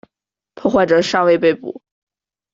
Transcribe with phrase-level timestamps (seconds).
[0.55, 1.79] 破坏者尚未被捕。